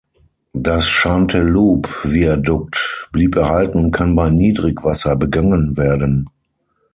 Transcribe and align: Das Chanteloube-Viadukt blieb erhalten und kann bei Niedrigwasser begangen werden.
Das 0.55 0.87
Chanteloube-Viadukt 0.89 3.07
blieb 3.11 3.35
erhalten 3.35 3.77
und 3.77 3.91
kann 3.91 4.15
bei 4.15 4.31
Niedrigwasser 4.31 5.15
begangen 5.15 5.77
werden. 5.77 6.27